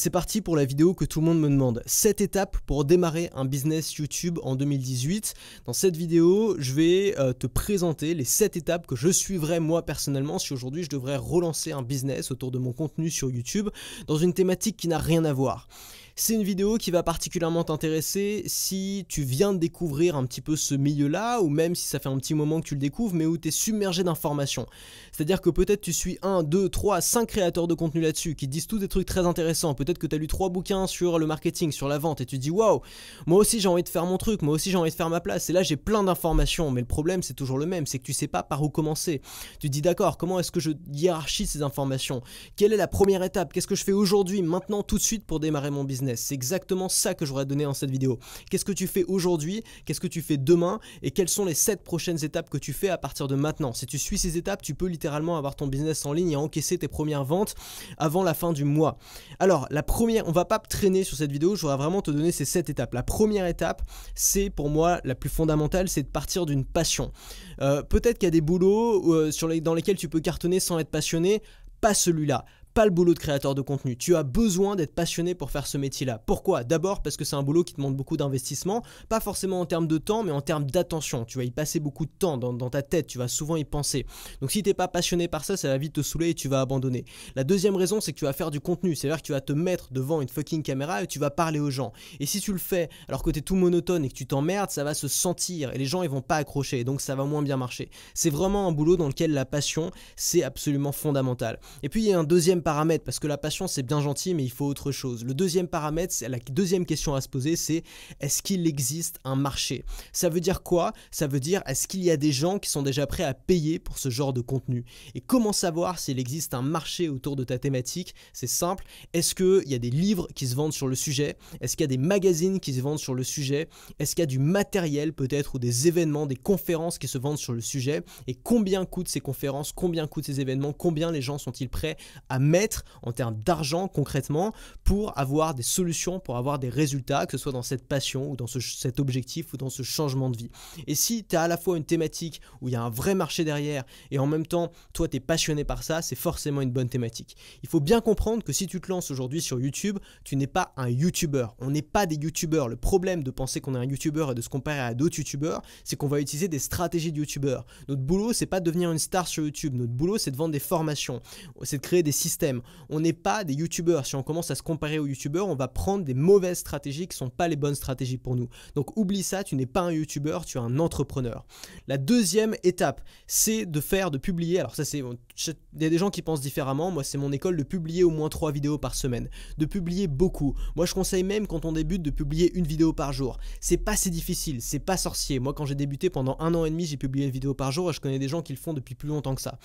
[0.00, 1.82] C'est parti pour la vidéo que tout le monde me demande.
[1.84, 5.34] 7 étapes pour démarrer un business YouTube en 2018.
[5.66, 9.84] Dans cette vidéo, je vais euh, te présenter les 7 étapes que je suivrai moi
[9.84, 13.68] personnellement si aujourd'hui je devrais relancer un business autour de mon contenu sur YouTube
[14.06, 15.68] dans une thématique qui n'a rien à voir.
[16.16, 20.56] C'est une vidéo qui va particulièrement t'intéresser si tu viens de découvrir un petit peu
[20.56, 23.26] ce milieu-là, ou même si ça fait un petit moment que tu le découvres, mais
[23.26, 24.66] où tu es submergé d'informations.
[25.12, 28.66] C'est-à-dire que peut-être tu suis 1, 2, 3, 5 créateurs de contenu là-dessus qui disent
[28.66, 29.74] tous des trucs très intéressants.
[29.74, 32.38] Peut-être que tu as lu 3 bouquins sur le marketing, sur la vente, et tu
[32.38, 32.80] dis waouh,
[33.26, 35.20] moi aussi j'ai envie de faire mon truc, moi aussi j'ai envie de faire ma
[35.20, 35.48] place.
[35.48, 38.12] Et là j'ai plein d'informations, mais le problème c'est toujours le même, c'est que tu
[38.12, 39.22] sais pas par où commencer.
[39.58, 42.20] Tu dis d'accord, comment est-ce que je hiérarchise ces informations?
[42.56, 43.52] Quelle est la première étape?
[43.52, 46.09] Qu'est-ce que je fais aujourd'hui, maintenant, tout de suite pour démarrer mon business?
[46.16, 48.18] C'est exactement ça que j'aurais donné dans cette vidéo.
[48.50, 49.62] Qu'est-ce que tu fais aujourd'hui?
[49.84, 50.80] Qu'est-ce que tu fais demain?
[51.02, 53.72] Et quelles sont les 7 prochaines étapes que tu fais à partir de maintenant?
[53.72, 56.78] Si tu suis ces étapes, tu peux littéralement avoir ton business en ligne et encaisser
[56.78, 57.54] tes premières ventes
[57.98, 58.98] avant la fin du mois.
[59.38, 62.32] Alors, la première, on va pas traîner sur cette vidéo, je voudrais vraiment te donner
[62.32, 62.94] ces 7 étapes.
[62.94, 63.82] La première étape,
[64.14, 67.12] c'est pour moi la plus fondamentale, c'est de partir d'une passion.
[67.60, 70.90] Euh, peut-être qu'il y a des boulots euh, dans lesquels tu peux cartonner sans être
[70.90, 71.42] passionné,
[71.80, 73.96] pas celui-là pas le boulot de créateur de contenu.
[73.96, 76.22] Tu as besoin d'être passionné pour faire ce métier-là.
[76.24, 76.64] Pourquoi?
[76.64, 79.98] D'abord parce que c'est un boulot qui demande beaucoup d'investissement, pas forcément en termes de
[79.98, 81.24] temps, mais en termes d'attention.
[81.24, 84.06] Tu vas y passer beaucoup de temps dans, ta tête, tu vas souvent y penser.
[84.40, 86.48] Donc si tu n'es pas passionné par ça, ça va vite te saouler et tu
[86.48, 87.04] vas abandonner.
[87.34, 88.94] La deuxième raison, c'est que tu vas faire du contenu.
[88.94, 91.70] C'est-à-dire que tu vas te mettre devant une fucking caméra et tu vas parler aux
[91.70, 91.92] gens.
[92.20, 94.70] Et si tu le fais alors que tu es tout monotone et que tu t'emmerdes,
[94.70, 96.84] ça va se sentir et les gens ils vont pas accrocher.
[96.84, 97.90] Donc ça va moins bien marcher.
[98.14, 101.58] C'est vraiment un boulot dans lequel la passion, c'est absolument fondamental.
[101.82, 104.34] Et puis il y a un deuxième paramètre, parce que la passion c'est bien gentil,
[104.34, 105.24] mais il faut autre chose.
[105.24, 107.82] Le deuxième paramètre, la deuxième question à se poser, c'est
[108.20, 109.84] est-ce qu'il existe un marché?
[110.12, 110.92] Ça veut dire quoi?
[111.10, 113.78] Ça veut dire est-ce qu'il y a des gens qui sont déjà prêts à payer
[113.78, 114.84] pour ce genre de contenu?
[115.14, 118.14] Et comment savoir s'il existe un marché autour de ta thématique?
[118.32, 118.84] C'est simple.
[119.12, 121.36] Est-ce qu'il y a des livres qui se vendent sur le sujet?
[121.60, 123.68] Est-ce qu'il y a des magazines qui se vendent sur le sujet?
[123.98, 127.38] Est-ce qu'il y a du matériel peut-être ou des événements, des conférences qui se vendent
[127.38, 128.02] sur le sujet?
[128.26, 129.72] Et combien coûtent ces conférences?
[129.72, 130.72] Combien coûtent ces événements?
[130.72, 131.96] Combien les gens sont-ils prêts
[132.28, 134.52] à mettre en termes d'argent concrètement
[134.84, 138.36] pour avoir des solutions, pour avoir des résultats, que ce soit dans cette passion ou
[138.36, 140.50] dans cet objectif ou dans ce changement de vie.
[140.86, 143.14] Et si tu as à la fois une thématique où il y a un vrai
[143.14, 146.70] marché derrière et en même temps toi tu es passionné par ça, c'est forcément une
[146.70, 147.36] bonne thématique.
[147.62, 150.72] Il faut bien comprendre que si tu te lances aujourd'hui sur YouTube, tu n'es pas
[150.76, 151.46] un YouTuber.
[151.58, 152.68] On n'est pas des YouTubers.
[152.68, 155.60] Le problème de penser qu'on est un YouTuber et de se comparer à d'autres YouTubers,
[155.84, 157.64] c'est qu'on va utiliser des stratégies de YouTubers.
[157.88, 159.74] Notre boulot, c'est pas de devenir une star sur YouTube.
[159.74, 161.20] Notre boulot, c'est de vendre des formations,
[161.62, 162.39] c'est de créer des systèmes
[162.88, 164.06] on n'est pas des youtubeurs.
[164.06, 167.14] Si on commence à se comparer aux youtubeurs, on va prendre des mauvaises stratégies qui
[167.14, 168.48] ne sont pas les bonnes stratégies pour nous.
[168.74, 171.44] Donc oublie ça, tu n'es pas un youtubeur, tu es un entrepreneur.
[171.88, 174.60] La deuxième étape, c'est de faire, de publier.
[174.60, 176.90] Alors ça c'est, il y a des gens qui pensent différemment.
[176.90, 179.28] Moi c'est mon école de publier au moins trois vidéos par semaine,
[179.58, 180.54] de publier beaucoup.
[180.76, 183.38] Moi je conseille même quand on débute de publier une vidéo par jour.
[183.60, 185.38] C'est pas si difficile, c'est pas sorcier.
[185.38, 187.90] Moi quand j'ai débuté pendant un an et demi, j'ai publié une vidéo par jour
[187.90, 189.58] et je connais des gens qui le font depuis plus longtemps que ça.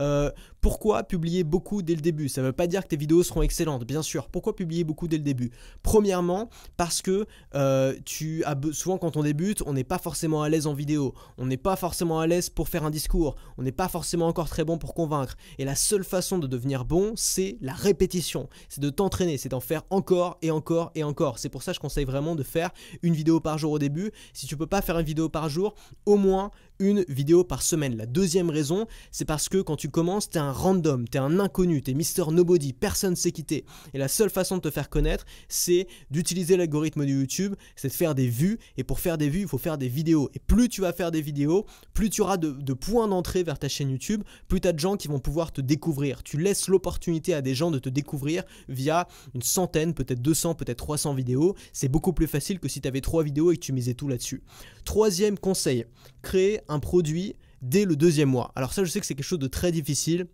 [0.00, 0.30] Euh,
[0.60, 2.28] pourquoi publier beaucoup dès le début?
[2.28, 4.28] Ça ne veut pas dire que tes vidéos seront excellentes, bien sûr.
[4.28, 5.50] Pourquoi publier beaucoup dès le début?
[5.82, 10.48] Premièrement, parce que euh, tu as souvent quand on débute, on n'est pas forcément à
[10.48, 13.72] l'aise en vidéo, on n'est pas forcément à l'aise pour faire un discours, on n'est
[13.72, 15.36] pas forcément encore très bon pour convaincre.
[15.58, 19.60] Et la seule façon de devenir bon, c'est la répétition, c'est de t'entraîner, c'est d'en
[19.60, 21.38] faire encore et encore et encore.
[21.38, 22.70] C'est pour ça que je conseille vraiment de faire
[23.02, 24.12] une vidéo par jour au début.
[24.34, 25.74] Si tu peux pas faire une vidéo par jour,
[26.06, 26.50] au moins
[26.80, 27.96] une vidéo par semaine.
[27.96, 31.20] La deuxième raison, c'est parce que quand tu commences, tu es un random, tu es
[31.20, 33.64] un inconnu, tu es Mister Nobody, personne sait quitter.
[33.94, 37.92] Et la seule façon de te faire connaître, c'est d'utiliser l'algorithme de YouTube, c'est de
[37.92, 38.58] faire des vues.
[38.78, 40.30] Et pour faire des vues, il faut faire des vidéos.
[40.34, 43.68] Et plus tu vas faire des vidéos, plus tu auras de, points d'entrée vers ta
[43.68, 46.22] chaîne YouTube, plus tu as de gens qui vont pouvoir te découvrir.
[46.22, 50.78] Tu laisses l'opportunité à des gens de te découvrir via une centaine, peut-être 200, peut-être
[50.78, 51.54] 300 vidéos.
[51.74, 54.08] C'est beaucoup plus facile que si tu avais trois vidéos et que tu misais tout
[54.08, 54.42] là-dessus.
[54.84, 55.84] Troisième conseil,
[56.22, 58.52] créer un produit dès le deuxième mois.
[58.56, 60.26] Alors ça, je sais que c'est quelque chose de très difficile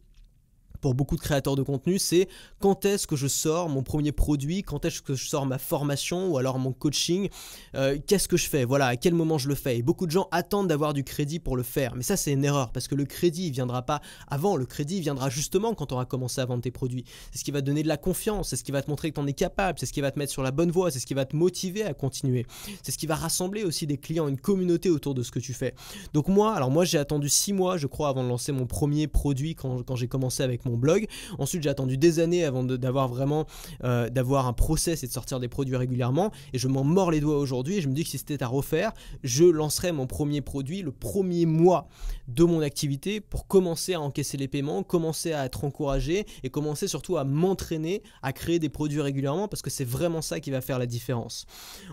[0.86, 2.28] pour beaucoup de créateurs de contenu, c'est
[2.60, 6.28] quand est-ce que je sors mon premier produit, quand est-ce que je sors ma formation
[6.28, 7.28] ou alors mon coaching,
[7.74, 9.78] euh, qu'est-ce que je fais, voilà, à quel moment je le fais.
[9.78, 12.44] Et beaucoup de gens attendent d'avoir du crédit pour le faire, mais ça c'est une
[12.44, 15.97] erreur parce que le crédit ne viendra pas avant, le crédit viendra justement quand on
[15.97, 17.04] aura commencé à vendre tes produits.
[17.32, 19.10] C'est ce qui va te donner de la confiance, c'est ce qui va te montrer
[19.10, 20.92] que tu en es capable, c'est ce qui va te mettre sur la bonne voie,
[20.92, 22.47] c'est ce qui va te motiver à continuer,
[22.84, 25.53] c'est ce qui va rassembler aussi des clients, une communauté autour de ce que tu
[25.53, 25.74] fais.
[26.15, 29.09] Donc moi, alors moi j'ai attendu 6 mois je crois avant de lancer mon premier
[29.09, 31.07] produit quand j'ai commencé avec mon blog.
[31.39, 33.47] Ensuite, j'ai attendu des années avant d'avoir vraiment
[33.84, 36.31] euh, d'avoir un process et de sortir des produits régulièrement.
[36.53, 37.81] Et je m'en mords les doigts aujourd'hui.
[37.81, 38.93] Je me dis que si c'était à refaire,
[39.23, 41.89] je lancerais mon premier produit le premier mois
[42.28, 46.89] de mon activité pour commencer à encaisser les paiements, commencer à être encouragé et commencer
[46.89, 50.61] surtout à m'entraîner à créer des produits régulièrement parce que c'est vraiment ça qui va
[50.61, 51.47] faire la différence.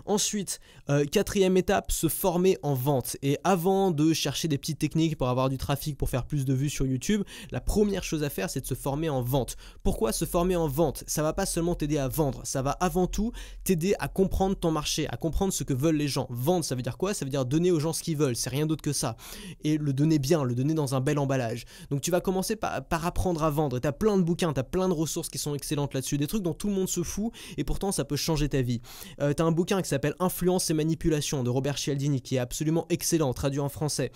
[0.06, 0.60] Ensuite,
[0.90, 3.16] euh, quatrième étape, se former en vente.
[3.22, 6.54] Et avant de chercher des petites techniques pour avoir du trafic, pour faire plus de
[6.54, 9.56] vues sur YouTube, la première chose à faire, c'est de se former en vente.
[9.82, 11.04] Pourquoi se former en vente?
[11.06, 13.32] Ça va pas seulement t'aider à vendre, ça va avant tout
[13.62, 16.26] t'aider à comprendre ton marché, à comprendre ce que veulent les gens.
[16.30, 17.14] Vendre, ça veut dire quoi?
[17.14, 19.16] Ça veut dire donner aux gens ce qu'ils veulent, c'est rien d'autre que ça.
[19.62, 21.64] Et le donner bien, le donner dans un bel emballage.
[21.90, 23.78] Donc tu vas commencer par, apprendre à vendre.
[23.78, 26.26] Tu as plein de bouquins, tu as plein de ressources qui sont excellentes là-dessus, des
[26.26, 28.80] trucs dont tout le monde se fout et pourtant ça peut changer ta vie.
[29.20, 32.38] Euh, tu as un bouquin qui s'appelle Influence et manipulation de Robert Cialdini qui est
[32.38, 34.10] absolument excellent, traduit en français.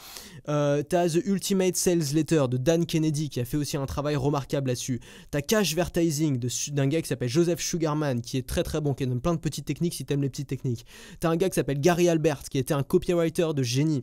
[0.49, 3.87] Euh, tu as The Ultimate Sales Letter de Dan Kennedy qui a fait aussi un
[3.87, 5.01] travail remarquable là-dessus.
[5.31, 6.39] Tu as Cash Vertising
[6.73, 9.41] d'un gars qui s'appelle Joseph Sugarman qui est très très bon, qui donne plein de
[9.41, 10.85] petites techniques si t'aimes les petites techniques.
[11.21, 14.03] Tu as un gars qui s'appelle Gary Albert qui était un copywriter de génie.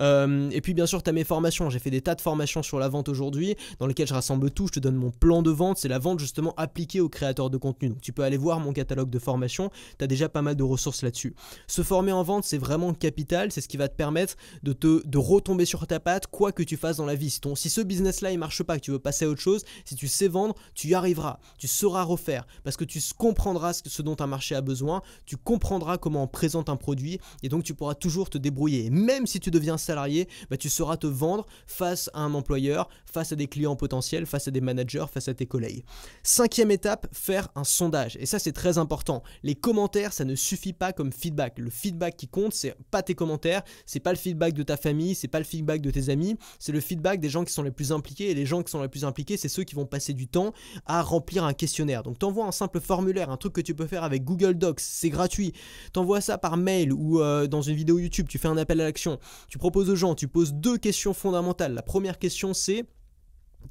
[0.00, 1.70] Euh, et puis bien sûr, tu as mes formations.
[1.70, 4.66] J'ai fait des tas de formations sur la vente aujourd'hui dans lesquelles je rassemble tout.
[4.66, 5.78] Je te donne mon plan de vente.
[5.78, 7.90] C'est la vente justement appliquée aux créateurs de contenu.
[7.90, 9.70] Donc tu peux aller voir mon catalogue de formation.
[9.98, 11.34] Tu as déjà pas mal de ressources là-dessus.
[11.66, 13.52] Se former en vente, c'est vraiment capital.
[13.52, 16.62] C'est ce qui va te permettre de, te, de retomber sur ta patte, quoi que
[16.62, 17.30] tu fasses dans la vie.
[17.30, 19.64] Si, ton, si ce business-là il marche pas, que tu veux passer à autre chose,
[19.84, 21.38] si tu sais vendre, tu y arriveras.
[21.58, 25.02] Tu sauras refaire parce que tu comprendras ce dont un marché a besoin.
[25.26, 28.90] Tu comprendras comment on présente un produit et donc tu pourras toujours te débrouiller.
[28.90, 33.32] même si tu deviens salarié, bah, tu sauras te vendre face à un employeur, face
[33.32, 35.84] à des clients potentiels, face à des managers, face à tes collègues.
[36.22, 38.16] Cinquième étape, faire un sondage.
[38.20, 39.22] Et ça, c'est très important.
[39.42, 41.58] Les commentaires, ça ne suffit pas comme feedback.
[41.58, 45.14] Le feedback qui compte, c'est pas tes commentaires, c'est pas le feedback de ta famille,
[45.14, 47.70] c'est pas le feedback de tes amis, c'est le feedback des gens qui sont les
[47.70, 48.30] plus impliqués.
[48.30, 50.52] Et les gens qui sont les plus impliqués, c'est ceux qui vont passer du temps
[50.86, 52.02] à remplir un questionnaire.
[52.02, 55.10] Donc, t'envoies un simple formulaire, un truc que tu peux faire avec Google Docs, c'est
[55.10, 55.52] gratuit.
[55.92, 58.84] T'envoies ça par mail ou euh, dans une vidéo YouTube, tu fais un appel à
[58.84, 59.18] l'action.
[59.48, 61.74] Tu proposes aux gens, tu poses deux questions fondamentales.
[61.74, 62.84] La première question, c'est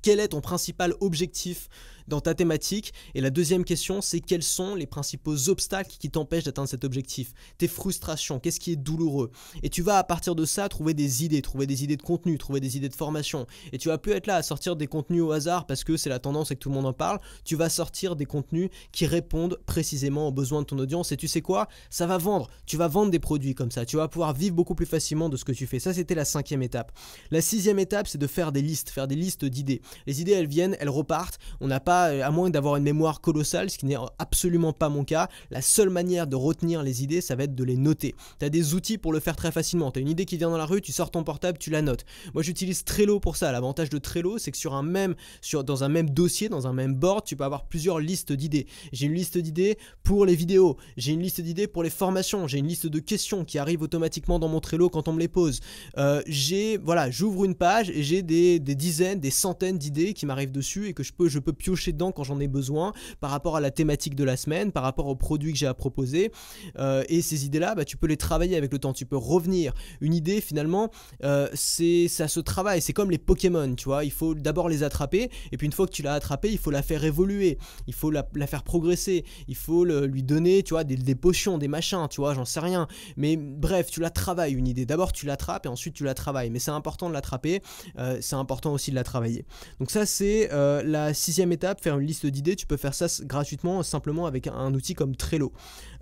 [0.01, 1.69] quel est ton principal objectif
[2.07, 6.44] dans ta thématique Et la deuxième question, c'est quels sont les principaux obstacles qui t'empêchent
[6.44, 7.33] d'atteindre cet objectif?
[7.57, 9.31] Tes frustrations, qu'est-ce qui est douloureux?
[9.61, 12.38] Et tu vas à partir de ça trouver des idées, trouver des idées de contenu,
[12.38, 13.47] trouver des idées de formation.
[13.71, 16.09] Et tu vas plus être là à sortir des contenus au hasard parce que c'est
[16.09, 17.19] la tendance et que tout le monde en parle.
[17.44, 21.11] Tu vas sortir des contenus qui répondent précisément aux besoins de ton audience.
[21.11, 21.67] Et tu sais quoi?
[21.89, 22.49] Ça va vendre.
[22.65, 23.85] Tu vas vendre des produits comme ça.
[23.85, 25.79] Tu vas pouvoir vivre beaucoup plus facilement de ce que tu fais.
[25.79, 26.91] Ça, c'était la cinquième étape.
[27.31, 29.81] La sixième étape, c'est de faire des listes, faire des listes d'idées.
[30.07, 31.39] Les idées, elles viennent, elles repartent.
[31.59, 34.90] On n'a pas euh, à moins d'avoir une mémoire colossale, ce qui n'est absolument pas
[34.90, 38.16] mon cas, la seule manière de retenir les idées, ça va être de les noter.
[38.40, 39.92] Tu as des outils pour le faire très facilement.
[39.92, 41.81] Tu as une idée qui vient dans la rue, tu sors ton portable, tu la
[41.81, 42.06] notes.
[42.34, 43.51] Moi, j'utilise Trello pour ça.
[43.51, 46.74] L'avantage de Trello, c'est que sur un même, sur, dans un même dossier, dans un
[46.74, 48.68] même board, tu peux avoir plusieurs listes d'idées.
[48.92, 52.60] J'ai une liste d'idées pour les vidéos, j'ai une liste d'idées pour les formations, j'ai
[52.60, 55.60] une liste de questions qui arrivent automatiquement dans mon Trello quand on me les pose.
[55.98, 60.25] Euh, j'ai, voilà, j'ouvre une page et j'ai des, des dizaines, des centaines d'idées qui
[60.25, 63.31] m'arrivent dessus et que je peux, je peux piocher dedans quand j'en ai besoin, par
[63.31, 66.31] rapport à la thématique de la semaine, par rapport aux produits que j'ai à proposer.
[66.80, 69.74] Euh, et ces idées-là, bah, tu peux les travailler avec le temps, tu peux revenir.
[70.01, 70.89] Une idée, finalement,
[71.24, 74.03] euh, c'est ça se travaille, c'est comme les Pokémon, tu vois.
[74.03, 76.71] Il faut d'abord les attraper, et puis une fois que tu l'as attrapé, il faut
[76.71, 77.57] la faire évoluer,
[77.88, 82.07] il faut la, faire progresser, il faut lui donner, tu vois, des, potions, des machins,
[82.09, 82.88] tu vois, j'en sais rien.
[83.18, 84.85] Mais bref, tu la travailles, une idée.
[84.85, 86.50] D'abord, tu l'attrapes, et ensuite, tu la travailles.
[86.50, 87.62] Mais c'est important de l'attraper,
[87.97, 89.45] euh, c'est important aussi de la travailler.
[89.80, 90.50] Donc ça, c'est
[90.83, 94.73] la sixième étape, faire une liste d'idées, tu peux faire ça gratuitement simplement avec un,
[94.73, 95.51] outil comme Trello.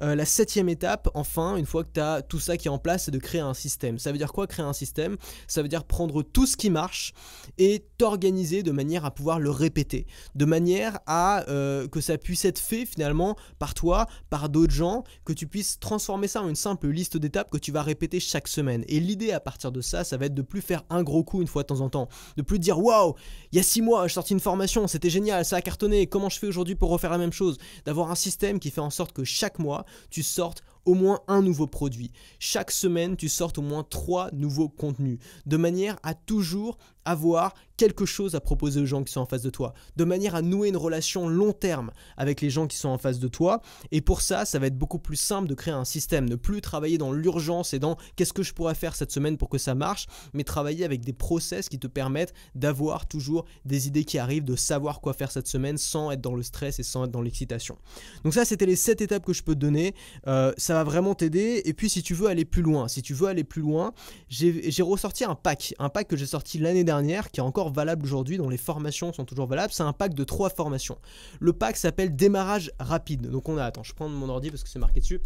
[0.01, 2.77] Euh, la septième étape, enfin, une fois que tu as tout ça qui est en
[2.77, 3.99] place, c'est de créer un système.
[3.99, 5.17] Ça veut dire quoi créer un système?
[5.47, 7.13] Ça veut dire prendre tout ce qui marche
[7.57, 12.45] et t'organiser de manière à pouvoir le répéter, de manière à euh, que ça puisse
[12.45, 16.55] être fait finalement par toi, par d'autres gens, que tu puisses transformer ça en une
[16.55, 18.83] simple liste d'étapes que tu vas répéter chaque semaine.
[18.87, 21.41] Et l'idée à partir de ça, ça va être de plus faire un gros coup
[21.41, 23.15] une fois de temps en temps, de plus dire waouh,
[23.51, 26.29] il y a six mois, j'ai sorti une formation, c'était génial, ça a cartonné, comment
[26.29, 29.13] je fais aujourd'hui pour refaire la même chose, d'avoir un système qui fait en sorte
[29.13, 32.11] que chaque mois, tu sortes au moins un nouveau produit.
[32.39, 38.05] Chaque semaine, tu sortes au moins trois nouveaux contenus, de manière à toujours avoir quelque
[38.05, 40.69] chose à proposer aux gens qui sont en face de toi, de manière à nouer
[40.69, 43.61] une relation long terme avec les gens qui sont en face de toi.
[43.91, 46.61] Et pour ça, ça va être beaucoup plus simple de créer un système, ne plus
[46.61, 49.73] travailler dans l'urgence et dans qu'est-ce que je pourrais faire cette semaine pour que ça
[49.73, 54.45] marche, mais travailler avec des process qui te permettent d'avoir toujours des idées qui arrivent,
[54.45, 57.21] de savoir quoi faire cette semaine sans être dans le stress et sans être dans
[57.21, 57.79] l'excitation.
[58.23, 59.95] Donc ça, c'était les 7 étapes que je peux te donner.
[60.27, 61.61] Euh, va vraiment t'aider.
[61.65, 63.93] Et puis si tu veux aller plus loin, si tu veux aller plus loin,
[64.29, 68.05] j'ai ressorti un pack, un pack que j'ai sorti l'année dernière, qui est encore valable
[68.05, 69.73] aujourd'hui, dont les formations sont toujours valables.
[69.73, 70.97] C'est un pack de trois formations.
[71.39, 73.29] Le pack s'appelle démarrage rapide.
[73.29, 75.21] Donc on a, attends, je prends mon ordi parce que c'est marqué dessus.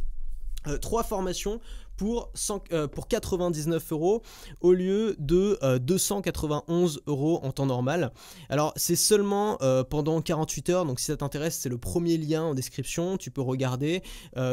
[0.68, 1.60] Euh, trois formations
[1.98, 2.32] pour,
[2.72, 4.22] euh, pour 99 euros
[4.62, 8.12] au lieu de 291 euh, euros en temps normal.
[8.50, 9.58] Alors c'est seulement
[9.90, 13.42] pendant 48 heures, donc si ça t'intéresse c'est le premier lien en description, tu peux
[13.42, 14.02] regarder,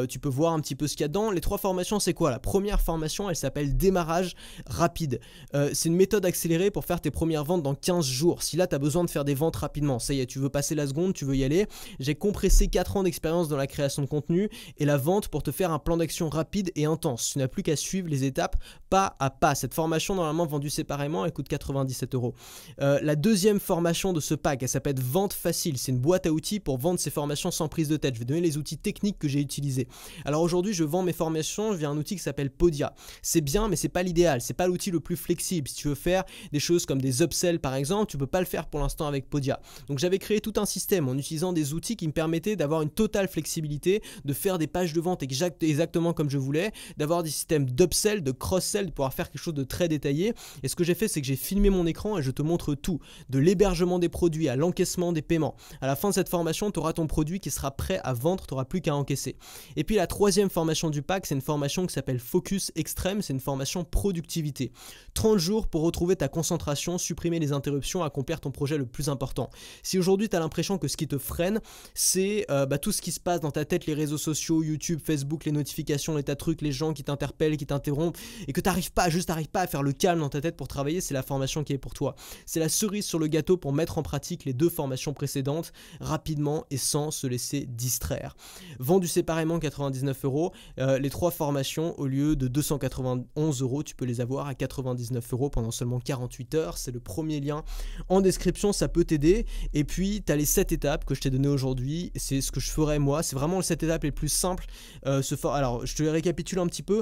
[0.09, 1.31] tu peux voir un petit peu ce qu'il y a dedans.
[1.31, 2.31] Les trois formations c'est quoi?
[2.31, 4.35] La première formation elle s'appelle démarrage
[4.67, 5.21] rapide.
[5.53, 8.43] c'est une méthode accélérée pour faire tes premières ventes dans 15 jours.
[8.43, 10.51] Si là tu as besoin de faire des ventes rapidement, ça y est, tu veux
[10.51, 11.67] passer la seconde, tu veux y aller.
[12.01, 15.51] J'ai compressé 4 ans d'expérience dans la création de contenu et la vente pour te
[15.51, 17.32] faire un plan d'action rapide et intense.
[17.33, 18.57] Tu n'as plus qu'à suivre les étapes
[18.93, 19.55] pas à pas.
[19.55, 22.35] Cette formation, normalement vendue séparément, elle coûte 97 euros.
[22.83, 25.79] Euh, la deuxième formation de ce pack, elle s'appelle Vente Facile.
[25.79, 28.15] C'est une boîte à outils pour vendre ces formations sans prise de tête.
[28.15, 29.89] Je vais donner les outils techniques que j'ai utilisés.
[30.27, 32.95] Alors aujourd'hui, je vends mes formations via un outil qui s'appelle Podia.
[33.23, 34.43] C'est bien, mais c'est pas l'idéal.
[34.43, 35.69] C'est pas l'outil le plus flexible.
[35.69, 38.47] Si tu veux faire des choses comme des upsells par exemple, tu peux pas le
[38.47, 39.59] faire pour l'instant avec Podia.
[39.89, 42.91] Donc j'avais créé tout un système en utilisant des outils qui me permettaient d'avoir une
[42.91, 47.71] totale flexibilité, de faire des pages de vente exactement comme je voulais, d'avoir des systèmes
[47.71, 50.35] d'upsell, de cross-sell, de pouvoir faire quelque chose de très détaillé.
[50.63, 52.75] Et ce que j'ai fait, c'est que j'ai filmé mon écran et je te montre
[52.75, 53.01] tout,
[53.31, 55.55] de l'hébergement des produits à l'encaissement des paiements.
[55.81, 58.47] À la fin de cette formation, tu auras ton produit qui sera prêt à vendre,
[58.47, 59.37] tu n'auras plus qu'à encaisser.
[59.77, 63.33] Et puis la troisième formation du pack, c'est une formation qui s'appelle Focus Extreme, c'est
[63.33, 64.73] une formation productivité.
[65.15, 69.51] 30 jours pour retrouver ta concentration, supprimer les interruptions, accomplir ton projet le plus important.
[69.83, 71.61] Si aujourd'hui tu as l'impression que ce qui te freine,
[71.95, 75.01] c'est euh, bah, tout ce qui se passe dans ta tête, les réseaux sociaux, YouTube,
[75.05, 78.69] Facebook, les notifications, les tas de trucs, les gens qui qui t'interrompent, et que tu
[78.69, 81.15] n'arrives pas, juste t'arrives pas à faire le calme dans ta tête pour travailler, c'est
[81.15, 82.15] la formation qui est pour toi.
[82.47, 86.65] C'est la cerise sur le gâteau pour mettre en pratique les deux formations précédentes rapidement
[86.71, 88.37] et sans se laisser distraire.
[88.79, 94.05] Vendu séparément 99 euros, euh, les trois formations au lieu de 291 euros, tu peux
[94.05, 96.79] les avoir à 99 euros pendant seulement 48 heures.
[96.79, 97.65] C'est le premier lien
[98.09, 99.47] en description, ça peut t'aider.
[99.75, 102.13] Et puis, tu as les 7 étapes que je t'ai donné aujourd'hui.
[102.17, 103.23] C'est ce que je ferai moi.
[103.23, 104.67] C'est vraiment les 7 étapes les plus simples.
[105.07, 107.02] Euh, Alors, je te les récapitule un petit peu.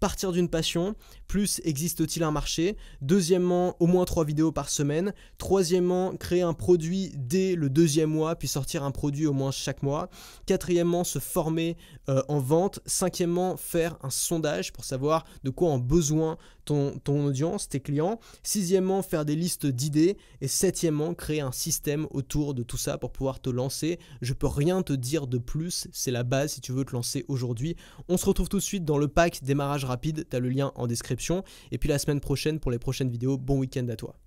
[0.00, 0.94] Partir d'une passion,
[1.26, 2.76] plus existe-t-il un marché?
[3.00, 5.12] Deuxièmement, au moins 3 vidéos par semaine.
[5.38, 9.82] Troisièmement, créer un produit dès le deuxième mois, puis sortir un produit au moins chaque
[9.82, 10.08] mois.
[10.46, 11.76] Quatrièmement, se former
[12.08, 12.80] euh, en vente.
[12.86, 18.20] Cinquièmement, faire un sondage pour savoir de quoi ont besoin ton, ton audience, tes clients.
[18.42, 20.16] Sixièmement, faire des listes d'idées.
[20.40, 23.98] Et septièmement, créer un système autour de tout ça pour pouvoir te lancer.
[24.22, 27.24] Je peux rien te dire de plus, c'est la base si tu veux te lancer
[27.28, 27.76] aujourd'hui.
[28.08, 30.72] On se retrouve tout de suite dans le pack démarrage rapide, tu as le lien
[30.74, 31.42] en description.
[31.72, 34.18] Et puis la semaine prochaine pour les prochaines vidéos, bon week-end à toi.